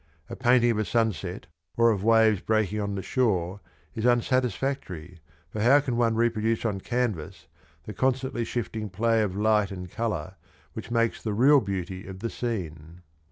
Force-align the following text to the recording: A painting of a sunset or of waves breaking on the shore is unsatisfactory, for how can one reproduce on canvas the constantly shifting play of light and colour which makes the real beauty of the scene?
A 0.31 0.35
painting 0.35 0.71
of 0.71 0.79
a 0.79 0.85
sunset 0.85 1.45
or 1.77 1.91
of 1.91 2.03
waves 2.03 2.41
breaking 2.41 2.81
on 2.81 2.95
the 2.95 3.03
shore 3.03 3.59
is 3.93 4.03
unsatisfactory, 4.03 5.19
for 5.51 5.61
how 5.61 5.79
can 5.79 5.95
one 5.95 6.15
reproduce 6.15 6.65
on 6.65 6.79
canvas 6.79 7.45
the 7.83 7.93
constantly 7.93 8.43
shifting 8.43 8.89
play 8.89 9.21
of 9.21 9.35
light 9.37 9.69
and 9.69 9.91
colour 9.91 10.37
which 10.73 10.89
makes 10.89 11.21
the 11.21 11.33
real 11.33 11.59
beauty 11.61 12.07
of 12.07 12.17
the 12.17 12.31
scene? 12.31 13.03